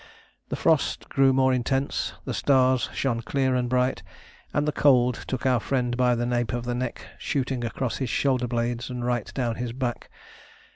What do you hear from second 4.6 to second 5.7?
the cold took our